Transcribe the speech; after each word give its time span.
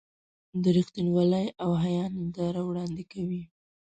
د 0.63 0.63
رښتینولۍ 0.77 1.47
او 1.63 1.71
حیا 1.83 2.03
ننداره 2.15 2.61
وړاندې 2.65 3.03
کوي. 3.11 3.43